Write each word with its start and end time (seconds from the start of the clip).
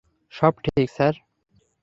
সব 0.33 0.53
ঠিক, 0.63 0.87
স্যার। 0.89 1.13